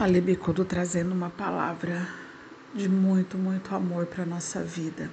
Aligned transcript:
Alebicudo 0.00 0.64
trazendo 0.64 1.12
uma 1.12 1.28
palavra 1.28 2.08
de 2.74 2.88
muito, 2.88 3.36
muito 3.36 3.74
amor 3.74 4.06
para 4.06 4.22
a 4.22 4.26
nossa 4.26 4.62
vida. 4.62 5.10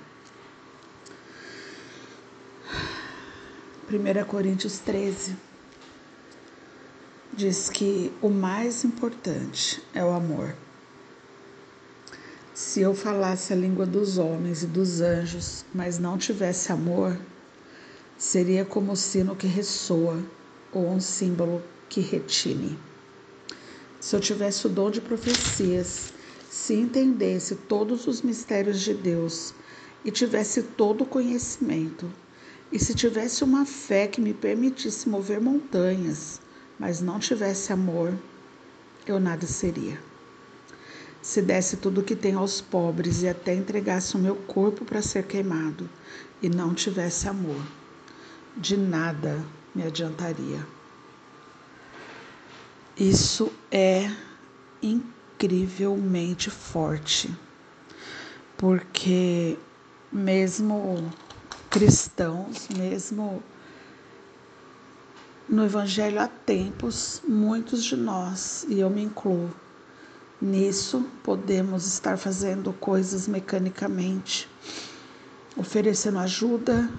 1 3.91 4.23
Coríntios 4.23 4.79
13 4.79 5.35
diz 7.33 7.69
que 7.69 8.13
o 8.21 8.29
mais 8.29 8.85
importante 8.85 9.83
é 9.93 10.01
o 10.05 10.13
amor. 10.13 10.55
Se 12.53 12.79
eu 12.79 12.95
falasse 12.95 13.51
a 13.51 13.57
língua 13.57 13.85
dos 13.85 14.17
homens 14.17 14.63
e 14.63 14.67
dos 14.67 15.01
anjos, 15.01 15.65
mas 15.73 15.99
não 15.99 16.17
tivesse 16.17 16.71
amor, 16.71 17.19
seria 18.17 18.63
como 18.63 18.93
o 18.93 18.95
sino 18.95 19.35
que 19.35 19.47
ressoa 19.47 20.23
ou 20.71 20.89
um 20.89 21.01
símbolo 21.01 21.61
que 21.89 21.99
retine 21.99 22.79
se 23.99 24.15
eu 24.15 24.19
tivesse 24.19 24.67
o 24.67 24.69
dom 24.69 24.91
de 24.91 25.01
profecias, 25.01 26.13
se 26.49 26.73
entendesse 26.73 27.55
todos 27.55 28.07
os 28.07 28.21
mistérios 28.21 28.79
de 28.81 28.93
Deus 28.93 29.53
e 30.05 30.11
tivesse 30.11 30.63
todo 30.63 31.03
o 31.03 31.07
conhecimento, 31.07 32.09
e 32.71 32.79
se 32.79 32.93
tivesse 32.93 33.43
uma 33.43 33.65
fé 33.65 34.07
que 34.07 34.21
me 34.21 34.33
permitisse 34.33 35.07
mover 35.07 35.39
montanhas, 35.39 36.41
mas 36.77 37.01
não 37.01 37.19
tivesse 37.19 37.71
amor, 37.71 38.13
eu 39.05 39.19
nada 39.19 39.47
seria. 39.47 39.99
Se 41.21 41.41
desse 41.41 41.77
tudo 41.77 42.01
o 42.01 42.03
que 42.03 42.15
tem 42.15 42.35
aos 42.35 42.61
pobres 42.61 43.21
e 43.21 43.27
até 43.27 43.53
entregasse 43.53 44.15
o 44.15 44.19
meu 44.19 44.35
corpo 44.35 44.85
para 44.85 45.01
ser 45.01 45.23
queimado 45.23 45.89
e 46.41 46.49
não 46.49 46.73
tivesse 46.73 47.27
amor, 47.27 47.61
de 48.55 48.77
nada 48.77 49.43
me 49.73 49.83
adiantaria. 49.83 50.76
Isso 52.99 53.53
é 53.71 54.11
incrivelmente 54.81 56.49
forte, 56.49 57.31
porque 58.57 59.55
mesmo 60.11 61.07
cristãos, 61.69 62.67
mesmo 62.75 63.43
no 65.47 65.63
Evangelho 65.63 66.19
há 66.19 66.27
tempos, 66.27 67.21
muitos 67.27 67.83
de 67.83 67.95
nós, 67.95 68.65
e 68.67 68.79
eu 68.79 68.89
me 68.89 69.03
incluo, 69.03 69.53
nisso 70.41 71.05
podemos 71.21 71.85
estar 71.85 72.17
fazendo 72.17 72.73
coisas 72.73 73.27
mecanicamente, 73.27 74.49
oferecendo 75.55 76.17
ajuda, 76.17 76.89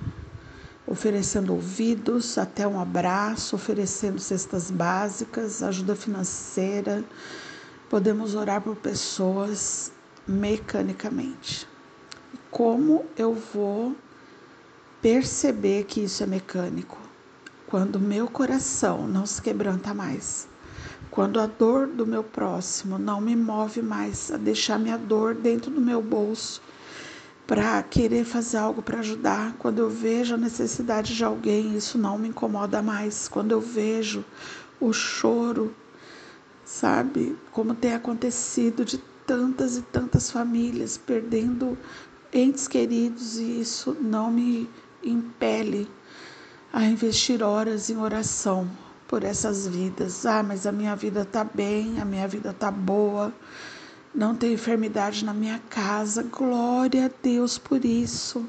oferecendo 0.89 1.53
ouvidos, 1.53 2.39
até 2.39 2.67
um 2.67 2.81
abraço, 2.81 3.55
oferecendo 3.55 4.19
cestas 4.19 4.71
básicas, 4.71 5.63
ajuda 5.63 5.95
financeira. 5.95 7.05
Podemos 7.91 8.35
orar 8.35 8.63
por 8.63 8.77
pessoas 8.77 9.93
mecanicamente. 10.27 11.69
Como 12.51 13.05
eu 13.17 13.35
vou 13.35 13.95
perceber 15.03 15.85
que 15.85 16.01
isso 16.01 16.23
é 16.23 16.27
mecânico? 16.27 16.99
Quando 17.67 18.01
meu 18.01 18.27
coração 18.27 19.07
não 19.07 19.27
se 19.27 19.43
quebranta 19.43 19.93
mais. 19.93 20.49
Quando 21.11 21.39
a 21.39 21.47
dor 21.47 21.87
do 21.87 22.07
meu 22.07 22.25
próximo 22.25 22.99
não 22.99 23.21
me 23.21 23.37
move 23.37 23.83
mais 23.83 24.31
a 24.31 24.37
deixar 24.37 24.79
minha 24.79 24.97
dor 24.97 25.35
dentro 25.35 25.71
do 25.71 25.81
meu 25.81 26.01
bolso 26.03 26.63
para 27.49 27.83
querer 27.83 28.27
fazer 28.27 28.59
algo 28.59 28.83
para 28.83 28.99
ajudar. 28.99 29.55
Quando 29.59 29.79
eu 29.79 29.89
vejo 29.89 30.35
a 30.35 30.37
necessidade 30.37 31.17
de 31.17 31.25
alguém, 31.25 31.75
isso 31.75 31.97
não 31.97 32.19
me 32.19 32.29
incomoda 32.29 32.83
mais. 32.83 33.27
Quando 33.27 33.53
eu 33.53 33.61
vejo 33.61 34.23
o 34.79 34.93
choro, 34.93 35.75
sabe, 36.63 37.35
como 37.51 37.75
tem 37.75 37.95
acontecido 37.95 38.85
de 38.85 38.99
tantas 39.27 39.79
e 39.79 39.83
tantas 39.83 40.31
famílias 40.31 40.99
perdendo 40.99 41.77
entes 42.31 42.69
queridos 42.69 43.39
e 43.39 43.61
isso 43.61 43.97
não 43.99 44.31
me 44.31 44.69
impele 45.03 45.91
a 46.71 46.85
investir 46.85 47.43
horas 47.43 47.89
em 47.89 47.97
oração 47.97 48.71
por 49.09 49.25
essas 49.25 49.67
vidas. 49.67 50.27
Ah, 50.27 50.43
mas 50.43 50.67
a 50.67 50.73
minha 50.73 50.95
vida 50.95 51.25
tá 51.25 51.45
bem, 51.45 51.99
a 51.99 52.05
minha 52.05 52.29
vida 52.29 52.53
tá 52.53 52.71
boa 52.71 53.33
não 54.15 54.35
tem 54.35 54.53
enfermidade 54.53 55.25
na 55.25 55.35
minha 55.35 55.61
casa. 55.71 56.23
Glória 56.23 57.07
a 57.07 57.11
Deus 57.23 57.59
por 57.59 57.85
isso. 57.85 58.45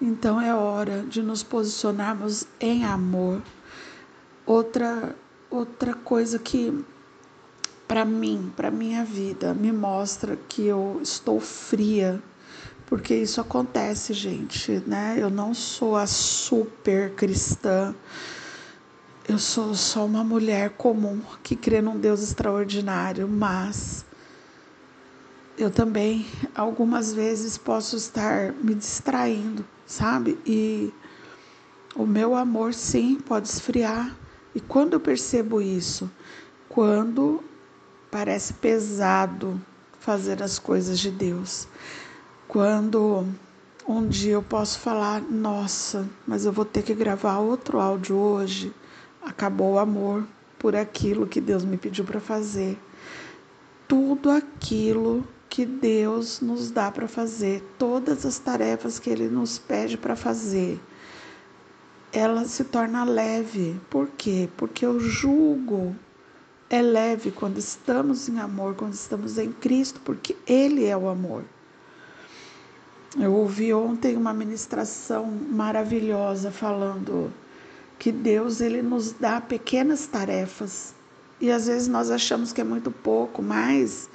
Então 0.00 0.40
é 0.40 0.54
hora 0.54 1.02
de 1.02 1.22
nos 1.22 1.42
posicionarmos 1.42 2.46
em 2.58 2.84
amor. 2.84 3.42
Outra 4.46 5.14
outra 5.50 5.94
coisa 5.94 6.38
que 6.38 6.84
para 7.90 8.04
mim, 8.04 8.52
para 8.54 8.70
minha 8.70 9.04
vida, 9.04 9.52
me 9.52 9.72
mostra 9.72 10.38
que 10.48 10.64
eu 10.64 11.00
estou 11.02 11.40
fria, 11.40 12.22
porque 12.86 13.12
isso 13.16 13.40
acontece, 13.40 14.12
gente, 14.12 14.80
né? 14.86 15.16
Eu 15.18 15.28
não 15.28 15.52
sou 15.52 15.96
a 15.96 16.06
super 16.06 17.12
cristã. 17.14 17.92
Eu 19.28 19.40
sou 19.40 19.74
só 19.74 20.06
uma 20.06 20.22
mulher 20.22 20.70
comum 20.70 21.20
que 21.42 21.56
crê 21.56 21.82
num 21.82 21.98
Deus 21.98 22.22
extraordinário, 22.22 23.26
mas 23.26 24.04
eu 25.62 25.70
também 25.70 26.26
algumas 26.54 27.12
vezes 27.12 27.58
posso 27.58 27.96
estar 27.96 28.52
me 28.52 28.74
distraindo, 28.74 29.64
sabe? 29.86 30.38
E 30.46 30.92
o 31.94 32.06
meu 32.06 32.34
amor 32.34 32.72
sim 32.72 33.16
pode 33.16 33.48
esfriar. 33.48 34.16
E 34.54 34.60
quando 34.60 34.94
eu 34.94 35.00
percebo 35.00 35.60
isso? 35.60 36.10
Quando 36.68 37.42
parece 38.10 38.54
pesado 38.54 39.60
fazer 39.98 40.42
as 40.42 40.58
coisas 40.58 40.98
de 40.98 41.10
Deus. 41.10 41.68
Quando 42.48 43.26
um 43.86 44.06
dia 44.08 44.32
eu 44.32 44.42
posso 44.42 44.78
falar, 44.78 45.20
nossa, 45.20 46.08
mas 46.26 46.44
eu 46.44 46.52
vou 46.52 46.64
ter 46.64 46.82
que 46.82 46.94
gravar 46.94 47.38
outro 47.38 47.78
áudio 47.78 48.16
hoje. 48.16 48.72
Acabou 49.22 49.74
o 49.74 49.78
amor 49.78 50.26
por 50.58 50.74
aquilo 50.74 51.26
que 51.26 51.40
Deus 51.40 51.64
me 51.64 51.76
pediu 51.76 52.04
para 52.04 52.18
fazer. 52.18 52.78
Tudo 53.86 54.30
aquilo 54.30 55.24
que 55.60 55.66
Deus 55.66 56.40
nos 56.40 56.70
dá 56.70 56.90
para 56.90 57.06
fazer, 57.06 57.62
todas 57.76 58.24
as 58.24 58.38
tarefas 58.38 58.98
que 58.98 59.10
Ele 59.10 59.28
nos 59.28 59.58
pede 59.58 59.98
para 59.98 60.16
fazer, 60.16 60.80
ela 62.10 62.46
se 62.46 62.64
torna 62.64 63.04
leve. 63.04 63.78
Por 63.90 64.08
quê? 64.08 64.48
Porque 64.56 64.86
o 64.86 64.98
jugo 64.98 65.94
é 66.70 66.80
leve 66.80 67.30
quando 67.30 67.58
estamos 67.58 68.26
em 68.26 68.40
amor, 68.40 68.74
quando 68.74 68.94
estamos 68.94 69.36
em 69.36 69.52
Cristo, 69.52 70.00
porque 70.02 70.34
Ele 70.46 70.86
é 70.86 70.96
o 70.96 71.10
amor. 71.10 71.44
Eu 73.18 73.34
ouvi 73.34 73.74
ontem 73.74 74.16
uma 74.16 74.32
ministração 74.32 75.26
maravilhosa 75.26 76.50
falando 76.50 77.30
que 77.98 78.10
Deus 78.10 78.62
ele 78.62 78.80
nos 78.80 79.12
dá 79.12 79.42
pequenas 79.42 80.06
tarefas 80.06 80.94
e 81.38 81.50
às 81.50 81.66
vezes 81.66 81.86
nós 81.86 82.10
achamos 82.10 82.50
que 82.50 82.62
é 82.62 82.64
muito 82.64 82.90
pouco, 82.90 83.42
mas 83.42 84.08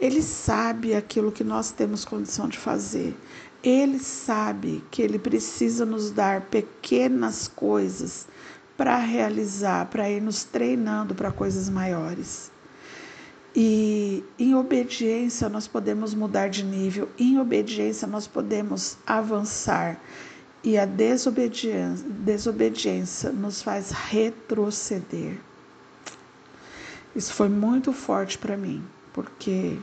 ele 0.00 0.22
sabe 0.22 0.94
aquilo 0.94 1.30
que 1.30 1.44
nós 1.44 1.70
temos 1.70 2.06
condição 2.06 2.48
de 2.48 2.56
fazer. 2.56 3.14
Ele 3.62 3.98
sabe 3.98 4.82
que 4.90 5.02
ele 5.02 5.18
precisa 5.18 5.84
nos 5.84 6.10
dar 6.10 6.40
pequenas 6.46 7.46
coisas 7.46 8.26
para 8.78 8.96
realizar, 8.96 9.84
para 9.90 10.08
ir 10.08 10.22
nos 10.22 10.42
treinando 10.42 11.14
para 11.14 11.30
coisas 11.30 11.68
maiores. 11.68 12.50
E 13.54 14.24
em 14.38 14.54
obediência 14.54 15.50
nós 15.50 15.68
podemos 15.68 16.14
mudar 16.14 16.48
de 16.48 16.64
nível, 16.64 17.06
em 17.18 17.38
obediência 17.38 18.08
nós 18.08 18.26
podemos 18.26 18.96
avançar. 19.06 20.00
E 20.64 20.78
a 20.78 20.86
desobediência, 20.86 22.06
desobediência 22.08 23.30
nos 23.30 23.60
faz 23.60 23.90
retroceder. 23.90 25.38
Isso 27.14 27.34
foi 27.34 27.50
muito 27.50 27.92
forte 27.92 28.38
para 28.38 28.56
mim 28.56 28.82
porque 29.12 29.78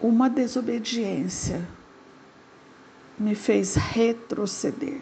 uma 0.00 0.28
desobediência 0.28 1.66
me 3.18 3.34
fez 3.34 3.74
retroceder. 3.74 5.00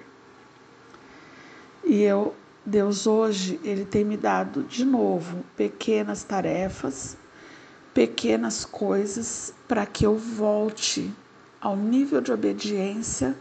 E 1.84 2.02
eu, 2.02 2.34
Deus 2.64 3.06
hoje, 3.06 3.58
ele 3.64 3.84
tem 3.84 4.04
me 4.04 4.16
dado 4.16 4.62
de 4.62 4.84
novo 4.84 5.42
pequenas 5.56 6.22
tarefas, 6.22 7.16
pequenas 7.94 8.64
coisas 8.64 9.54
para 9.66 9.86
que 9.86 10.06
eu 10.06 10.16
volte 10.16 11.12
ao 11.60 11.76
nível 11.76 12.20
de 12.20 12.32
obediência 12.32 13.36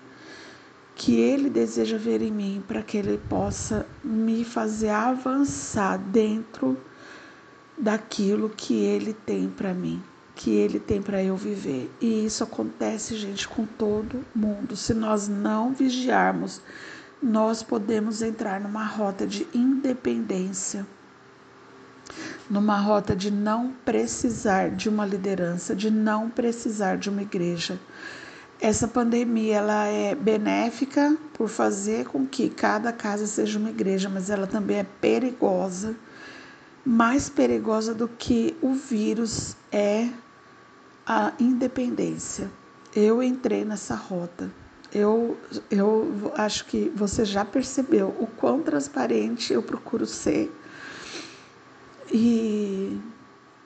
que 0.95 1.15
ele 1.15 1.49
deseja 1.49 1.97
ver 1.97 2.21
em 2.21 2.31
mim, 2.31 2.63
para 2.67 2.83
que 2.83 2.97
ele 2.97 3.17
possa 3.29 3.85
me 4.03 4.43
fazer 4.43 4.89
avançar 4.89 5.97
dentro 5.97 6.77
daquilo 7.79 8.49
que 8.49 8.73
ele 8.73 9.13
tem 9.13 9.49
para 9.49 9.73
mim, 9.73 10.03
que 10.35 10.51
ele 10.51 10.79
tem 10.79 11.01
para 11.01 11.23
eu 11.23 11.35
viver. 11.35 11.89
E 12.01 12.25
isso 12.25 12.43
acontece, 12.43 13.15
gente, 13.15 13.47
com 13.47 13.65
todo 13.65 14.25
mundo. 14.35 14.75
Se 14.75 14.93
nós 14.93 15.27
não 15.27 15.73
vigiarmos, 15.73 16.61
nós 17.23 17.63
podemos 17.63 18.21
entrar 18.21 18.59
numa 18.59 18.83
rota 18.85 19.25
de 19.25 19.47
independência. 19.53 20.85
numa 22.49 22.77
rota 22.79 23.15
de 23.15 23.29
não 23.29 23.71
precisar 23.85 24.71
de 24.71 24.89
uma 24.89 25.05
liderança, 25.05 25.75
de 25.75 25.91
não 25.91 26.29
precisar 26.29 26.97
de 26.97 27.09
uma 27.09 27.21
igreja. 27.21 27.79
Essa 28.59 28.87
pandemia 28.87 29.57
ela 29.57 29.85
é 29.85 30.15
benéfica 30.15 31.15
por 31.33 31.47
fazer 31.47 32.05
com 32.05 32.25
que 32.25 32.49
cada 32.49 32.91
casa 32.91 33.25
seja 33.25 33.57
uma 33.57 33.69
igreja, 33.69 34.09
mas 34.09 34.29
ela 34.29 34.47
também 34.47 34.79
é 34.79 34.85
perigosa, 34.99 35.95
mais 36.85 37.29
perigosa 37.29 37.93
do 37.93 38.07
que 38.07 38.55
o 38.61 38.73
vírus 38.73 39.55
é 39.71 40.09
a 41.05 41.33
independência. 41.39 42.49
Eu 42.95 43.21
entrei 43.21 43.65
nessa 43.65 43.95
rota. 43.95 44.51
Eu, 44.91 45.37
eu 45.69 46.31
acho 46.35 46.65
que 46.65 46.91
você 46.95 47.23
já 47.23 47.45
percebeu 47.45 48.15
o 48.19 48.25
quão 48.25 48.61
transparente 48.61 49.53
eu 49.53 49.61
procuro 49.61 50.05
ser 50.05 50.51
e 52.11 52.99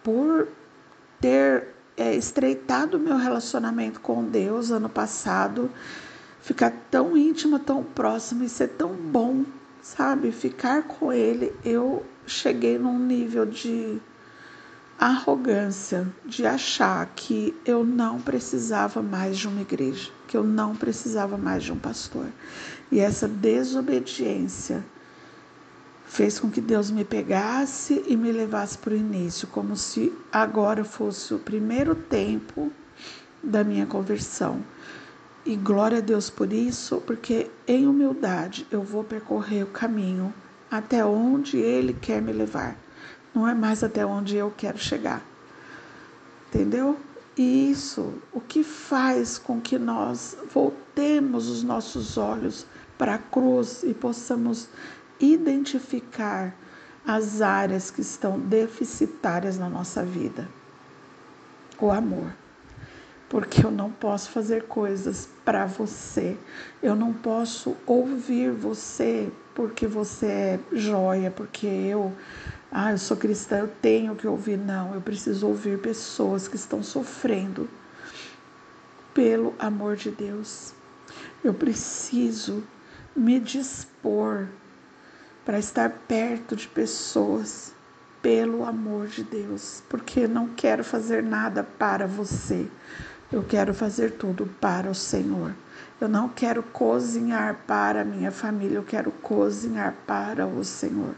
por 0.03 0.49
ter 1.21 1.69
é, 1.95 2.13
estreitado 2.13 2.99
meu 2.99 3.15
relacionamento 3.15 4.01
com 4.01 4.23
Deus 4.25 4.71
ano 4.71 4.89
passado, 4.89 5.71
ficar 6.41 6.73
tão 6.91 7.15
íntimo, 7.15 7.57
tão 7.57 7.83
próximo 7.83 8.43
e 8.43 8.49
ser 8.49 8.69
tão 8.69 8.89
bom, 8.93 9.45
sabe? 9.81 10.31
Ficar 10.31 10.83
com 10.83 11.13
Ele, 11.13 11.53
eu 11.63 12.05
cheguei 12.25 12.77
num 12.77 12.97
nível 12.99 13.45
de 13.45 13.99
arrogância, 14.99 16.07
de 16.25 16.45
achar 16.45 17.05
que 17.15 17.53
eu 17.65 17.83
não 17.83 18.21
precisava 18.21 19.01
mais 19.01 19.37
de 19.37 19.47
uma 19.47 19.61
igreja, 19.61 20.09
que 20.27 20.37
eu 20.37 20.43
não 20.43 20.75
precisava 20.75 21.37
mais 21.37 21.63
de 21.63 21.73
um 21.73 21.77
pastor. 21.77 22.27
E 22.91 22.99
essa 22.99 23.27
desobediência 23.27 24.83
fez 26.05 26.39
com 26.39 26.49
que 26.49 26.61
Deus 26.61 26.91
me 26.91 27.03
pegasse 27.03 28.03
e 28.07 28.15
me 28.15 28.31
levasse 28.31 28.77
para 28.77 28.93
o 28.93 28.97
início, 28.97 29.47
como 29.47 29.75
se 29.75 30.13
agora 30.31 30.83
fosse 30.83 31.33
o 31.33 31.39
primeiro 31.39 31.95
tempo 31.95 32.71
da 33.43 33.63
minha 33.63 33.85
conversão. 33.85 34.63
E 35.45 35.55
glória 35.55 35.97
a 35.97 36.01
Deus 36.01 36.29
por 36.29 36.53
isso, 36.53 37.01
porque 37.05 37.49
em 37.67 37.87
humildade 37.87 38.65
eu 38.71 38.81
vou 38.81 39.03
percorrer 39.03 39.63
o 39.63 39.67
caminho 39.67 40.33
até 40.77 41.05
onde 41.05 41.57
Ele 41.57 41.93
quer 41.93 42.19
me 42.19 42.33
levar. 42.33 42.75
Não 43.31 43.47
é 43.47 43.53
mais 43.53 43.83
até 43.83 44.03
onde 44.03 44.35
eu 44.35 44.51
quero 44.57 44.79
chegar. 44.79 45.23
Entendeu? 46.47 46.97
E 47.37 47.69
isso, 47.69 48.15
o 48.31 48.41
que 48.41 48.63
faz 48.63 49.37
com 49.37 49.61
que 49.61 49.77
nós 49.77 50.35
voltemos 50.51 51.47
os 51.47 51.61
nossos 51.61 52.17
olhos 52.17 52.65
para 52.97 53.15
a 53.15 53.19
cruz 53.19 53.83
e 53.83 53.93
possamos 53.93 54.67
identificar 55.19 56.55
as 57.05 57.39
áreas 57.39 57.91
que 57.91 58.01
estão 58.01 58.39
deficitárias 58.39 59.59
na 59.59 59.69
nossa 59.69 60.03
vida. 60.03 60.49
O 61.79 61.91
amor. 61.91 62.33
Porque 63.33 63.65
eu 63.65 63.71
não 63.71 63.89
posso 63.89 64.29
fazer 64.29 64.65
coisas 64.65 65.27
para 65.43 65.65
você. 65.65 66.37
Eu 66.83 66.95
não 66.95 67.11
posso 67.11 67.75
ouvir 67.83 68.51
você 68.51 69.27
porque 69.55 69.87
você 69.87 70.25
é 70.27 70.59
joia, 70.71 71.31
porque 71.31 71.65
eu, 71.65 72.13
ah, 72.71 72.91
eu 72.91 72.97
sou 72.99 73.17
cristã, 73.17 73.57
eu 73.57 73.67
tenho 73.81 74.15
que 74.15 74.27
ouvir. 74.27 74.55
Não, 74.55 74.93
eu 74.93 75.01
preciso 75.01 75.47
ouvir 75.47 75.79
pessoas 75.79 76.47
que 76.47 76.55
estão 76.55 76.83
sofrendo 76.83 77.67
pelo 79.15 79.55
amor 79.57 79.95
de 79.95 80.11
Deus. 80.11 80.71
Eu 81.43 81.55
preciso 81.55 82.63
me 83.15 83.39
dispor 83.39 84.45
para 85.43 85.57
estar 85.57 85.89
perto 86.07 86.55
de 86.55 86.67
pessoas 86.67 87.73
pelo 88.21 88.63
amor 88.63 89.07
de 89.07 89.23
Deus, 89.23 89.81
porque 89.89 90.27
não 90.27 90.49
quero 90.49 90.83
fazer 90.83 91.23
nada 91.23 91.63
para 91.63 92.05
você. 92.05 92.69
Eu 93.33 93.41
quero 93.41 93.73
fazer 93.73 94.11
tudo 94.11 94.45
para 94.61 94.91
o 94.91 94.93
Senhor. 94.93 95.55
Eu 95.99 96.07
não 96.07 96.29
quero 96.29 96.61
cozinhar 96.61 97.61
para 97.65 98.01
a 98.01 98.05
minha 98.05 98.29
família, 98.29 98.75
eu 98.75 98.83
quero 98.83 99.09
cozinhar 99.09 99.95
para 100.05 100.45
o 100.45 100.63
Senhor. 100.63 101.15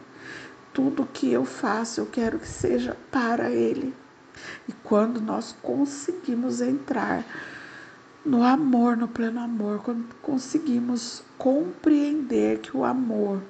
Tudo 0.73 1.05
que 1.11 1.29
eu 1.29 1.43
faço, 1.43 1.99
eu 1.99 2.05
quero 2.05 2.39
que 2.39 2.47
seja 2.47 2.95
para 3.11 3.51
Ele. 3.51 3.93
E 4.65 4.71
quando 4.71 5.19
nós 5.19 5.53
conseguimos 5.61 6.61
entrar 6.61 7.25
no 8.25 8.43
amor, 8.43 8.95
no 8.95 9.09
pleno 9.09 9.41
amor, 9.41 9.81
quando 9.83 10.05
conseguimos 10.21 11.21
compreender 11.37 12.59
que 12.59 12.77
o 12.77 12.85
amor 12.85 13.41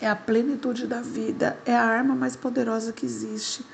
é 0.00 0.08
a 0.08 0.14
plenitude 0.14 0.86
da 0.86 1.00
vida, 1.00 1.58
é 1.66 1.74
a 1.74 1.82
arma 1.82 2.14
mais 2.14 2.36
poderosa 2.36 2.92
que 2.92 3.04
existe, 3.04 3.66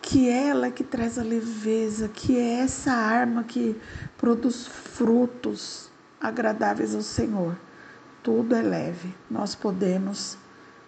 que 0.00 0.28
é 0.28 0.48
ela 0.48 0.70
que 0.70 0.84
traz 0.84 1.18
a 1.18 1.22
leveza, 1.22 2.08
que 2.08 2.36
é 2.36 2.60
essa 2.60 2.92
arma 2.92 3.44
que 3.44 3.76
produz 4.16 4.66
frutos 4.66 5.90
agradáveis 6.20 6.94
ao 6.94 7.02
Senhor. 7.02 7.56
Tudo 8.22 8.54
é 8.54 8.62
leve, 8.62 9.14
nós 9.30 9.54
podemos 9.54 10.36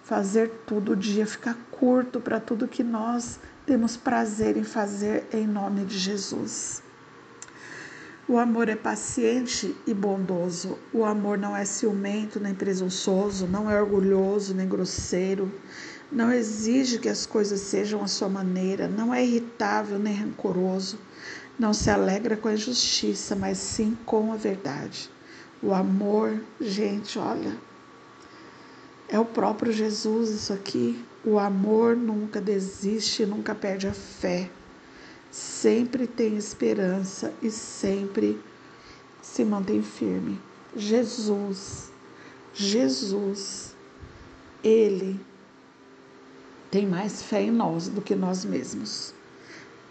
fazer 0.02 0.50
tudo, 0.66 0.92
o 0.92 0.96
dia 0.96 1.26
ficar 1.26 1.56
curto 1.70 2.20
para 2.20 2.40
tudo 2.40 2.66
que 2.66 2.82
nós 2.82 3.38
temos 3.64 3.96
prazer 3.96 4.56
em 4.56 4.64
fazer 4.64 5.26
em 5.32 5.46
nome 5.46 5.84
de 5.84 5.96
Jesus. 5.96 6.82
O 8.30 8.38
amor 8.38 8.68
é 8.68 8.76
paciente 8.76 9.76
e 9.86 9.92
bondoso. 9.92 10.78
O 10.92 11.04
amor 11.04 11.36
não 11.36 11.56
é 11.56 11.64
ciumento 11.64 12.38
nem 12.38 12.54
presunçoso, 12.54 13.46
não 13.46 13.68
é 13.68 13.80
orgulhoso 13.80 14.54
nem 14.54 14.68
grosseiro, 14.68 15.52
não 16.10 16.32
exige 16.32 16.98
que 16.98 17.08
as 17.08 17.26
coisas 17.26 17.60
sejam 17.60 18.02
à 18.02 18.06
sua 18.06 18.28
maneira, 18.28 18.88
não 18.88 19.12
é 19.14 19.24
irritável 19.24 19.98
nem 19.98 20.14
rancoroso, 20.14 20.98
não 21.58 21.72
se 21.72 21.90
alegra 21.90 22.36
com 22.36 22.48
a 22.48 22.54
injustiça, 22.54 23.36
mas 23.36 23.58
sim 23.58 23.96
com 24.04 24.32
a 24.32 24.36
verdade. 24.36 25.10
O 25.62 25.74
amor, 25.74 26.40
gente, 26.60 27.18
olha, 27.18 27.56
é 29.08 29.18
o 29.18 29.24
próprio 29.24 29.72
Jesus 29.72 30.30
isso 30.30 30.52
aqui. 30.52 31.04
O 31.24 31.38
amor 31.38 31.96
nunca 31.96 32.40
desiste, 32.40 33.26
nunca 33.26 33.54
perde 33.54 33.86
a 33.86 33.92
fé 33.92 34.50
sempre 35.30 36.06
tem 36.06 36.36
esperança 36.36 37.32
e 37.40 37.50
sempre 37.50 38.38
se 39.22 39.44
mantém 39.44 39.82
firme. 39.82 40.40
Jesus, 40.74 41.90
Jesus, 42.52 43.76
Ele 44.62 45.20
tem 46.70 46.86
mais 46.86 47.22
fé 47.22 47.42
em 47.42 47.50
nós 47.50 47.88
do 47.88 48.00
que 48.00 48.14
nós 48.14 48.44
mesmos. 48.44 49.12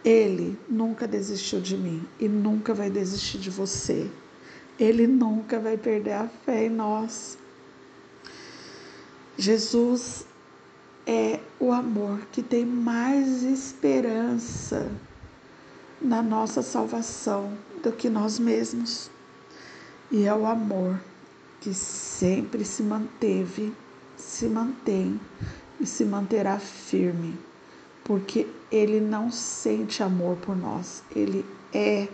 Ele 0.03 0.57
nunca 0.69 1.07
desistiu 1.07 1.59
de 1.59 1.75
mim 1.75 2.07
e 2.19 2.27
nunca 2.27 2.73
vai 2.73 2.89
desistir 2.89 3.37
de 3.37 3.49
você. 3.49 4.09
Ele 4.79 5.05
nunca 5.05 5.59
vai 5.59 5.77
perder 5.77 6.13
a 6.13 6.27
fé 6.45 6.67
em 6.67 6.69
nós. 6.69 7.37
Jesus 9.37 10.25
é 11.05 11.39
o 11.59 11.71
amor 11.71 12.19
que 12.31 12.41
tem 12.41 12.65
mais 12.65 13.43
esperança 13.43 14.89
na 16.01 16.21
nossa 16.21 16.61
salvação 16.61 17.57
do 17.83 17.91
que 17.91 18.09
nós 18.09 18.39
mesmos. 18.39 19.11
E 20.09 20.25
é 20.25 20.33
o 20.33 20.45
amor 20.45 20.99
que 21.59 21.73
sempre 21.73 22.63
se 22.63 22.81
manteve, 22.81 23.73
se 24.15 24.45
mantém 24.47 25.19
e 25.79 25.85
se 25.85 26.03
manterá 26.05 26.59
firme, 26.59 27.37
porque 28.03 28.47
ele 28.71 28.99
não 28.99 29.31
sente 29.31 30.03
amor 30.03 30.35
por 30.37 30.55
nós, 30.55 31.03
ele 31.15 31.45
é 31.73 32.07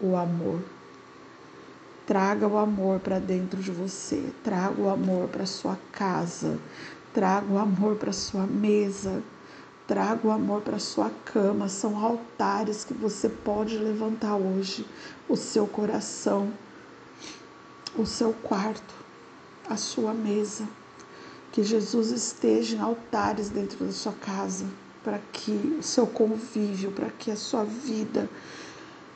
o 0.00 0.16
amor. 0.16 0.60
Traga 2.06 2.46
o 2.46 2.56
amor 2.56 3.00
para 3.00 3.18
dentro 3.18 3.60
de 3.60 3.70
você, 3.70 4.30
traga 4.44 4.80
o 4.80 4.88
amor 4.88 5.28
para 5.28 5.46
sua 5.46 5.78
casa, 5.90 6.58
traga 7.12 7.52
o 7.52 7.58
amor 7.58 7.96
para 7.96 8.12
sua 8.12 8.46
mesa 8.46 9.22
Traga 9.86 10.26
o 10.26 10.32
amor 10.32 10.62
para 10.62 10.80
sua 10.80 11.10
cama. 11.24 11.68
São 11.68 11.96
altares 12.04 12.82
que 12.82 12.92
você 12.92 13.28
pode 13.28 13.78
levantar 13.78 14.34
hoje. 14.34 14.84
O 15.28 15.36
seu 15.36 15.66
coração, 15.66 16.52
o 17.96 18.04
seu 18.04 18.32
quarto, 18.32 18.94
a 19.68 19.76
sua 19.76 20.12
mesa. 20.12 20.66
Que 21.56 21.64
Jesus 21.64 22.10
esteja 22.10 22.76
em 22.76 22.80
altares 22.80 23.48
dentro 23.48 23.82
da 23.82 23.90
sua 23.90 24.12
casa, 24.12 24.66
para 25.02 25.18
que 25.32 25.78
o 25.80 25.82
seu 25.82 26.06
convívio, 26.06 26.90
para 26.90 27.08
que 27.08 27.30
a 27.30 27.34
sua 27.34 27.64
vida 27.64 28.28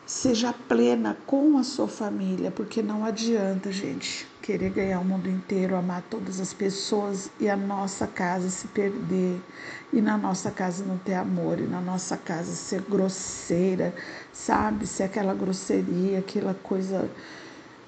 seja 0.07 0.51
plena 0.51 1.19
com 1.27 1.59
a 1.59 1.63
sua 1.63 1.87
família, 1.87 2.51
porque 2.51 2.81
não 2.81 3.05
adianta, 3.05 3.71
gente, 3.71 4.27
querer 4.41 4.71
ganhar 4.71 5.01
o 5.01 5.05
mundo 5.05 5.29
inteiro, 5.29 5.77
amar 5.77 6.03
todas 6.09 6.41
as 6.41 6.55
pessoas 6.55 7.31
e 7.39 7.47
a 7.47 7.59
nossa 7.59 8.07
casa 8.07 8.49
se 8.49 8.69
perder, 8.69 9.39
e 9.93 10.01
na 10.01 10.17
nossa 10.17 10.51
casa 10.51 10.83
não 10.83 10.97
ter 10.97 11.17
amor, 11.17 11.59
e 11.59 11.67
na 11.67 11.83
nossa 11.83 12.17
casa 12.17 12.53
ser 12.53 12.81
grosseira, 12.81 13.95
sabe? 14.33 14.87
Ser 14.87 15.03
aquela 15.03 15.35
grosseria, 15.35 16.21
aquela 16.21 16.55
coisa 16.55 17.07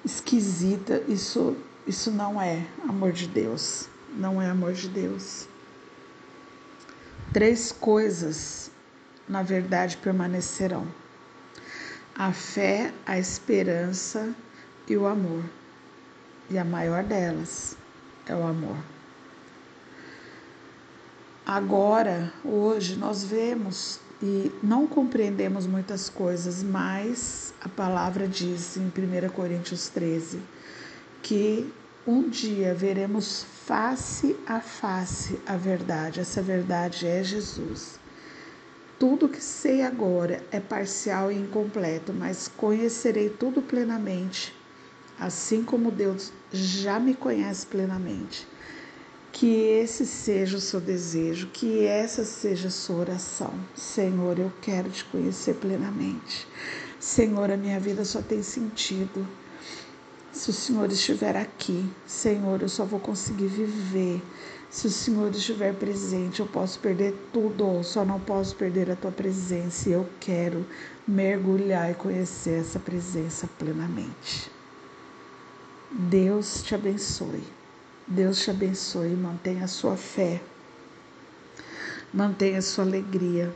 esquisita, 0.05 1.01
isso, 1.07 1.55
isso 1.87 2.11
não 2.11 2.39
é 2.39 2.63
amor 2.87 3.11
de 3.11 3.25
Deus, 3.25 3.91
não 4.15 4.41
é 4.41 4.49
amor 4.49 4.73
de 4.73 4.87
Deus. 4.87 5.47
Três 7.31 7.71
coisas, 7.71 8.71
na 9.27 9.41
verdade, 9.41 9.97
permanecerão: 9.97 10.87
a 12.15 12.31
fé, 12.31 12.93
a 13.05 13.17
esperança 13.17 14.33
e 14.87 14.95
o 14.95 15.05
amor. 15.05 15.43
E 16.49 16.57
a 16.57 16.63
maior 16.63 17.03
delas 17.03 17.75
é 18.27 18.35
o 18.35 18.45
amor. 18.45 18.77
Agora, 21.45 22.31
hoje, 22.43 22.95
nós 22.95 23.23
vemos 23.23 23.99
e 24.21 24.51
não 24.63 24.87
compreendemos 24.87 25.67
muitas 25.67 26.09
coisas, 26.09 26.63
mas 26.63 27.53
a 27.59 27.67
palavra 27.67 28.27
diz 28.27 28.77
em 28.77 28.85
1 28.85 29.29
Coríntios 29.29 29.89
13 29.89 30.39
que 31.21 31.73
um 32.05 32.29
dia 32.29 32.73
veremos 32.73 33.45
face 33.65 34.35
a 34.45 34.59
face 34.59 35.39
a 35.45 35.55
verdade. 35.55 36.19
Essa 36.19 36.41
verdade 36.41 37.07
é 37.07 37.23
Jesus. 37.23 37.99
Tudo 38.99 39.29
que 39.29 39.41
sei 39.41 39.83
agora 39.83 40.43
é 40.51 40.59
parcial 40.59 41.31
e 41.31 41.35
incompleto, 41.35 42.13
mas 42.13 42.47
conhecerei 42.47 43.29
tudo 43.29 43.61
plenamente, 43.61 44.53
assim 45.19 45.63
como 45.63 45.91
Deus 45.91 46.31
já 46.51 46.99
me 46.99 47.13
conhece 47.13 47.65
plenamente. 47.65 48.47
Que 49.31 49.55
esse 49.55 50.05
seja 50.05 50.57
o 50.57 50.61
seu 50.61 50.79
desejo, 50.79 51.47
que 51.47 51.85
essa 51.85 52.23
seja 52.23 52.67
a 52.67 52.71
sua 52.71 52.97
oração. 52.97 53.53
Senhor, 53.75 54.37
eu 54.37 54.51
quero 54.61 54.89
te 54.89 55.03
conhecer 55.05 55.55
plenamente. 55.55 56.47
Senhor, 56.99 57.49
a 57.49 57.57
minha 57.57 57.79
vida 57.79 58.05
só 58.05 58.21
tem 58.21 58.43
sentido 58.43 59.27
se 60.43 60.49
o 60.49 60.53
Senhor 60.53 60.91
estiver 60.91 61.37
aqui, 61.37 61.89
Senhor, 62.05 62.61
eu 62.61 62.67
só 62.67 62.83
vou 62.83 62.99
conseguir 62.99 63.47
viver. 63.47 64.21
Se 64.69 64.87
o 64.87 64.89
Senhor 64.89 65.31
estiver 65.31 65.73
presente, 65.73 66.41
eu 66.41 66.45
posso 66.45 66.79
perder 66.79 67.15
tudo, 67.31 67.81
só 67.81 68.03
não 68.03 68.19
posso 68.19 68.53
perder 68.53 68.91
a 68.91 68.95
tua 68.97 69.09
presença. 69.09 69.87
E 69.87 69.93
eu 69.93 70.05
quero 70.19 70.65
mergulhar 71.07 71.89
e 71.89 71.93
conhecer 71.93 72.59
essa 72.59 72.77
presença 72.77 73.47
plenamente. 73.57 74.51
Deus 75.89 76.61
te 76.61 76.75
abençoe. 76.75 77.45
Deus 78.05 78.43
te 78.43 78.51
abençoe. 78.51 79.15
Mantenha 79.15 79.63
a 79.63 79.67
sua 79.69 79.95
fé. 79.95 80.41
Mantenha 82.13 82.57
a 82.59 82.61
sua 82.61 82.83
alegria. 82.83 83.55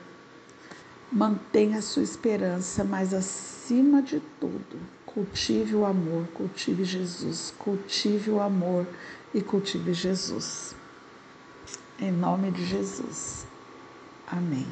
Mantenha 1.12 1.80
a 1.80 1.82
sua 1.82 2.04
esperança, 2.04 2.86
mas 2.86 3.14
acima 3.14 4.02
de 4.02 4.22
tudo, 4.40 4.80
cultive 5.18 5.76
o 5.76 5.84
amor, 5.84 6.28
cultive 6.28 6.86
Jesus, 6.86 7.52
cultive 7.58 8.30
o 8.30 8.40
amor 8.40 8.86
e 9.34 9.42
cultive 9.42 9.92
Jesus. 9.92 10.76
Em 12.00 12.12
nome 12.12 12.52
de 12.52 12.64
Jesus. 12.64 13.48
Amém. 14.28 14.68